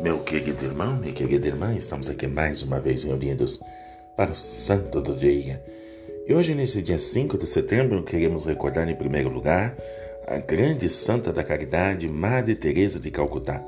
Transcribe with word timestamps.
Meu 0.00 0.18
querido 0.20 0.64
irmão, 0.64 0.96
minha 0.96 1.12
querida 1.12 1.46
irmã, 1.46 1.74
estamos 1.74 2.08
aqui 2.08 2.26
mais 2.26 2.62
uma 2.62 2.80
vez 2.80 3.04
reunidos 3.04 3.60
para 4.16 4.32
o 4.32 4.36
Santo 4.36 5.00
do 5.00 5.14
Dia. 5.14 5.62
E 6.26 6.34
hoje, 6.34 6.54
nesse 6.54 6.82
dia 6.82 6.98
5 6.98 7.38
de 7.38 7.46
setembro, 7.46 8.02
queremos 8.02 8.46
recordar 8.46 8.88
em 8.88 8.96
primeiro 8.96 9.28
lugar 9.28 9.76
a 10.26 10.38
grande 10.38 10.88
santa 10.88 11.32
da 11.32 11.44
caridade, 11.44 12.08
Madre 12.08 12.54
Teresa 12.54 12.98
de 12.98 13.10
Calcutá, 13.10 13.62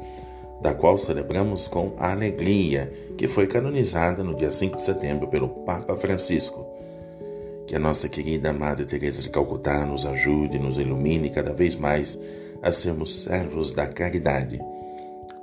da 0.62 0.75
qual 0.75 0.98
celebramos 0.98 1.68
com 1.68 1.95
alegria, 1.98 2.90
que 3.16 3.29
foi 3.29 3.46
canonizada 3.46 4.24
no 4.24 4.34
dia 4.34 4.50
5 4.50 4.77
de 4.77 4.82
setembro 4.82 5.29
pelo 5.29 5.48
Papa 5.48 5.96
Francisco. 5.96 6.66
Que 7.66 7.77
a 7.77 7.79
nossa 7.79 8.08
querida 8.08 8.52
Madre 8.52 8.86
Teresa 8.86 9.22
de 9.22 9.30
Calcutá 9.30 9.84
nos 9.84 10.06
ajude, 10.06 10.58
nos 10.58 10.79
ilumine 10.79 11.30
cada 11.30 11.52
vez 11.52 11.77
mais 11.77 12.19
a 12.62 12.73
sermos 12.73 13.24
servos 13.24 13.73
da 13.73 13.87
caridade 13.87 14.61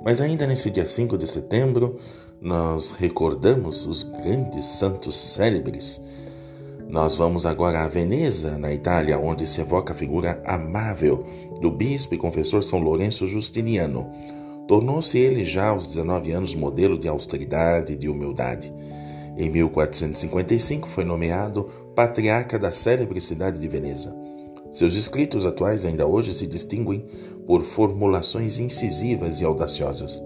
mas 0.02 0.20
ainda 0.20 0.46
nesse 0.46 0.70
dia 0.70 0.86
5 0.86 1.16
de 1.18 1.26
setembro, 1.26 1.98
nós 2.40 2.90
recordamos 2.90 3.86
os 3.86 4.02
grandes 4.02 4.64
santos 4.66 5.16
célebres. 5.16 6.02
Nós 6.88 7.16
vamos 7.16 7.46
agora 7.46 7.80
a 7.80 7.88
Veneza, 7.88 8.58
na 8.58 8.72
Itália, 8.72 9.18
onde 9.18 9.46
se 9.46 9.60
evoca 9.60 9.92
a 9.92 9.96
figura 9.96 10.40
amável 10.44 11.24
do 11.60 11.70
bispo 11.70 12.14
e 12.14 12.18
confessor 12.18 12.62
São 12.62 12.78
Lourenço 12.78 13.26
Justiniano. 13.26 14.10
Tornou-se 14.68 15.18
ele 15.18 15.44
já 15.44 15.68
aos 15.68 15.86
19 15.86 16.32
anos 16.32 16.54
modelo 16.54 16.98
de 16.98 17.08
austeridade 17.08 17.94
e 17.94 17.96
de 17.96 18.08
humildade. 18.08 18.72
Em 19.36 19.50
1455 19.50 20.86
foi 20.86 21.04
nomeado 21.04 21.64
patriarca 21.94 22.58
da 22.58 22.70
célebre 22.70 23.20
cidade 23.20 23.58
de 23.58 23.66
Veneza. 23.66 24.23
Seus 24.74 24.94
escritos 24.94 25.46
atuais 25.46 25.84
ainda 25.84 26.04
hoje 26.04 26.34
se 26.34 26.48
distinguem 26.48 27.06
por 27.46 27.62
formulações 27.62 28.58
incisivas 28.58 29.40
e 29.40 29.44
audaciosas. 29.44 30.20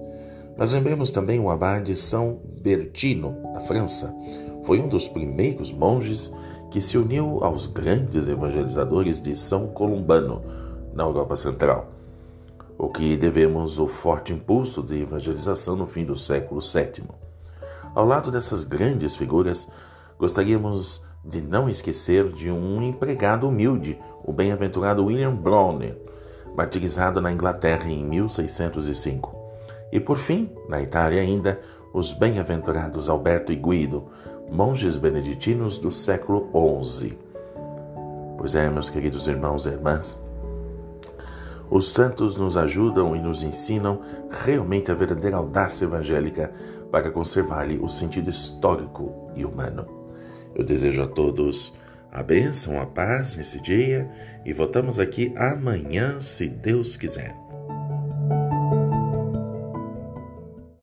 Mas 0.57 0.73
lembremos 0.73 1.11
também 1.11 1.39
o 1.39 1.51
abade 1.51 1.95
São 1.95 2.41
Bertino, 2.63 3.37
da 3.53 3.61
França. 3.61 4.17
Foi 4.65 4.81
um 4.81 4.89
dos 4.89 5.07
primeiros 5.07 5.71
monges 5.71 6.33
que 6.71 6.81
se 6.81 6.97
uniu 6.97 7.45
aos 7.45 7.67
grandes 7.67 8.27
evangelizadores 8.27 9.21
de 9.21 9.37
São 9.37 9.67
Columbano, 9.69 10.43
na 10.95 11.05
Europa 11.05 11.37
Central, 11.37 11.87
o 12.79 12.89
que 12.89 13.19
devemos 13.19 13.79
o 13.79 13.87
forte 13.87 14.33
impulso 14.33 14.83
de 14.83 15.03
evangelização 15.03 15.77
no 15.77 15.87
fim 15.87 16.07
do 16.07 16.17
século 16.17 16.63
VII. 16.63 17.05
Ao 17.95 18.07
lado 18.07 18.31
dessas 18.31 18.65
grandes 18.65 19.15
figuras, 19.15 19.71
gostaríamos 20.19 21.05
de 21.29 21.43
não 21.43 21.69
esquecer 21.69 22.27
de 22.33 22.51
um 22.51 22.83
empregado 22.83 23.47
humilde, 23.47 23.99
o 24.25 24.33
bem-aventurado 24.33 25.05
William 25.05 25.35
Browne, 25.35 25.95
martirizado 26.57 27.21
na 27.21 27.31
Inglaterra 27.31 27.89
em 27.91 28.03
1605. 28.05 29.37
E 29.93 30.01
por 30.01 30.17
fim, 30.17 30.51
na 30.69 30.81
Itália 30.81 31.21
ainda, 31.21 31.59
os 31.93 32.15
bem-aventurados 32.15 33.11
Alberto 33.11 33.53
e 33.53 33.57
Guido, 33.57 34.07
monges 34.51 34.97
beneditinos 34.97 35.79
do 35.79 35.91
século 35.91 36.49
XI. 36.83 37.19
Pois 38.39 38.55
é, 38.55 38.71
meus 38.71 38.89
queridos 38.89 39.29
irmãos 39.29 39.67
e 39.67 39.71
irmãs, 39.71 40.19
os 41.71 41.93
santos 41.93 42.39
nos 42.39 42.57
ajudam 42.57 43.15
e 43.15 43.21
nos 43.21 43.43
ensinam 43.43 44.01
realmente 44.31 44.91
a 44.91 44.95
verdadeira 44.95 45.37
audácia 45.37 45.85
evangélica 45.85 46.51
para 46.91 47.11
conservar-lhe 47.11 47.79
o 47.79 47.89
sentido 47.89 48.31
histórico 48.31 49.31
e 49.37 49.45
humano. 49.45 49.98
Eu 50.55 50.65
desejo 50.65 51.03
a 51.03 51.07
todos 51.07 51.75
a 52.11 52.23
bênção, 52.23 52.81
a 52.81 52.87
paz 52.87 53.37
nesse 53.37 53.61
dia 53.61 54.11
e 54.45 54.53
voltamos 54.53 54.99
aqui 54.99 55.33
amanhã, 55.37 56.21
se 56.21 56.49
Deus 56.49 56.97
quiser. 56.97 57.48